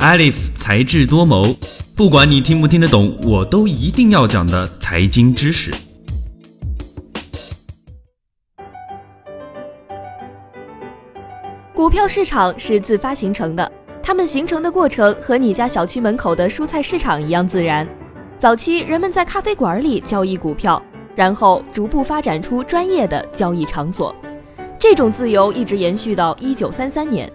[0.00, 1.54] Alif 才智多谋，
[1.94, 5.70] 不管你听不听得懂，我都一定要讲的财经知识。
[11.74, 13.70] 股票市场是自发形成的，
[14.02, 17.86] 它们形成的过程和你家小区门口的蔬菜市场一样自然。
[18.38, 20.82] 早期人们在咖啡馆里交易股票，
[21.14, 24.16] 然后逐步发展出专业的交易场所。
[24.78, 27.30] 这种自由一直延续到一九三三年。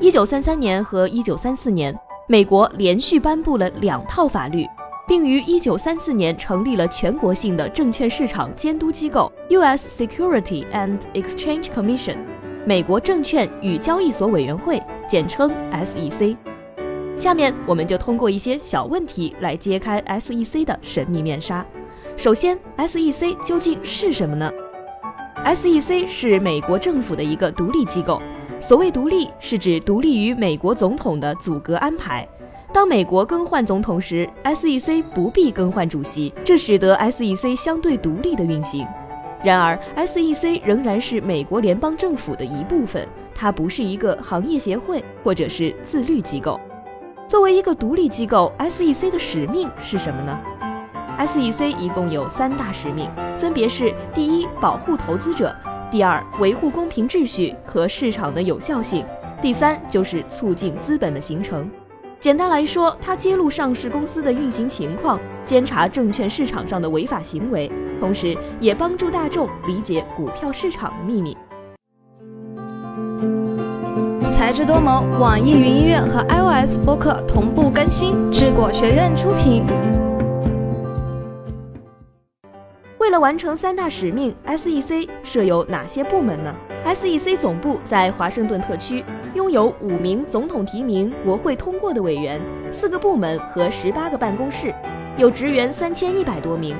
[0.00, 1.92] 一九三三年和一九三四年，
[2.28, 4.64] 美国连续颁布了两套法律，
[5.08, 9.88] 并于一九三四年成立了全国性的证券市场监督机构 U.S.
[10.00, 12.16] Security and Exchange Commission，
[12.64, 16.36] 美国证券与交易所委员会，简称 SEC。
[17.16, 21.66] 下面我们就通过一些小问题来揭开 SEC 的神秘面纱。
[22.16, 24.48] 首先，SEC 究竟是什么呢
[25.44, 28.22] ？SEC 是美国政府的一个独立机构。
[28.60, 32.28] 所谓独立，是指独立于美国总统的组阁安排。
[32.72, 38.86] 当美国更换总统时，SEC 不必更换主席，这使得 SEC 相对独立的运行。
[39.42, 46.60] 然而，SEC 仍然是美国联邦政府的一部分，它不是一个行业协会或者是自律机构。
[47.26, 50.38] 作为一个独立机构，SEC 的使命是什么呢
[51.18, 55.54] ？SEC 一共有三大使命，分别是：第一，保护投资者。
[55.90, 59.02] 第二，维护公平秩序和市场的有效性；
[59.40, 61.68] 第三，就是促进资本的形成。
[62.20, 71.34] 简单来说，它揭露上市公司的运行情况，监察证券市场上的违法行为，同时也帮助大众理解股票市场的秘密。
[74.30, 79.62] 才智多谋，网易云音乐和 iOS 播客同步更新，智果学院出品。
[83.18, 94.72] 完成三大使命，SEC 设有哪些部门呢？SEC 总部在华盛顿特区，拥有五名总统提名、国会通过的委员，四个部门和十八个办公室，
[95.16, 96.76] 有职员三千一百多名。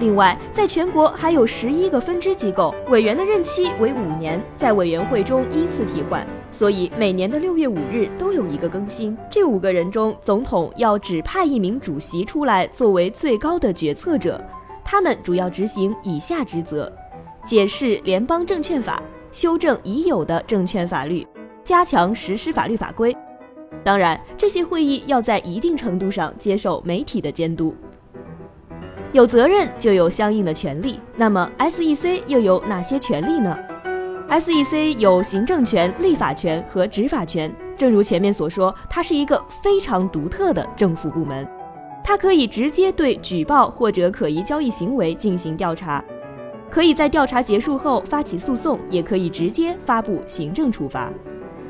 [0.00, 9.16] 另外，在全国还有十一个分支机构，委员的任期为五年，在委员会中依次替换，所以每年的六月五日都有一个更新。
[9.28, 14.40] 这五个人中，总统要指派一名主席出来作为最高的决策者。
[14.90, 16.90] 他们主要执行以下职责：
[17.44, 21.26] 解释联邦证券法，修正已有的证券法律，
[21.62, 23.14] 加强实施法律法规。
[23.84, 27.76] 当然，这些会议要在一定程度上接受媒体的监督。
[29.12, 30.98] 有责任就有相应的权利。
[31.16, 33.54] 那么，SEC 又有哪些权利呢
[34.30, 37.54] ？SEC 有行政权、立法权和执法权。
[37.76, 41.46] 正如前面所说，它是一个非常独特的政府部门。
[42.08, 46.02] 它可以直接对举报或者可疑交易行为进行调查，
[46.70, 51.12] 可以在调查结束后发起诉讼，也可以直接发布行政处罚。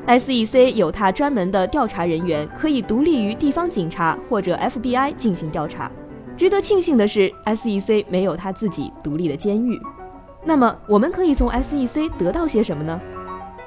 [0.07, 5.91] SEC 有它专门的调查人员，可以独立于地方警察或者 FBI 进行调查。
[6.37, 9.77] 值得庆幸的是，SEC 没有它自己独立的监狱。
[10.45, 12.97] 那么，我们可以从 SEC 得到些什么呢？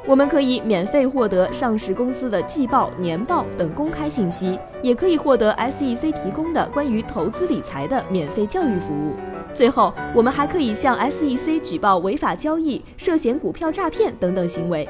[0.05, 9.15] 我们可以免费获得上市公司的季报、年报等公开信息，也可以获得 SEC 提供的关于投资理财的免费教育服务。
[9.55, 14.89] 最后，我们还可以向 SEC 举报违法交易、涉嫌股票诈骗等等行为。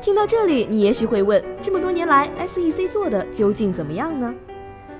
[0.00, 4.34] 听到这里，你也许会问：这么多年来，SEC 做的究竟怎么样呢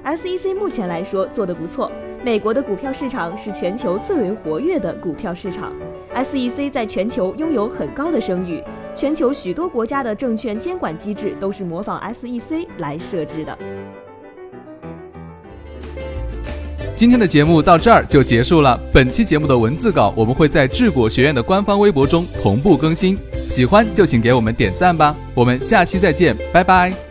[0.04, 1.90] ？SEC 目前来说做得不错。
[2.22, 5.72] 美国的股票市场是全球最为活跃的股票市场
[6.14, 8.62] ，SEC 在全球拥有很高的声誉。
[8.98, 13.56] 全球许多国家的证券监管机制都是模仿 SEC 来设置的。
[16.96, 18.76] 今天的节目到这儿就结束了。
[18.92, 23.16] 本期节目的文字稿我们会在智果学院的官方微博中同步更新，
[23.48, 25.14] 喜欢就请给我们点赞吧。
[25.32, 27.07] 我们下期再见，拜拜。